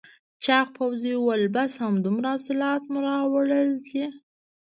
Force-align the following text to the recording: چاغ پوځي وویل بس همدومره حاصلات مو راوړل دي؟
چاغ 0.43 0.67
پوځي 0.77 1.13
وویل 1.17 1.43
بس 1.55 1.71
همدومره 1.83 2.27
حاصلات 2.33 2.83
مو 2.91 2.99
راوړل 3.09 3.69
دي؟ 3.87 4.05